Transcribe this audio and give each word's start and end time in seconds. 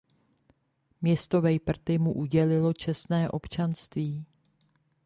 Město 1.01 1.41
Vejprty 1.41 1.97
mu 1.97 2.13
udělilo 2.13 2.73
čestné 2.73 3.29
občanství. 3.29 4.25